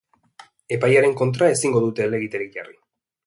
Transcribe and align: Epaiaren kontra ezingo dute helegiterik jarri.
Epaiaren 0.77 1.13
kontra 1.19 1.51
ezingo 1.57 1.83
dute 1.85 2.07
helegiterik 2.07 2.57
jarri. 2.59 2.77